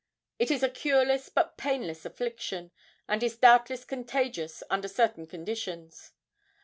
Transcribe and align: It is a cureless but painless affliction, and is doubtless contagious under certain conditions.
It 0.39 0.49
is 0.49 0.63
a 0.63 0.69
cureless 0.71 1.29
but 1.29 1.57
painless 1.59 2.05
affliction, 2.05 2.71
and 3.07 3.21
is 3.21 3.37
doubtless 3.37 3.85
contagious 3.85 4.63
under 4.67 4.87
certain 4.87 5.27
conditions. 5.27 6.13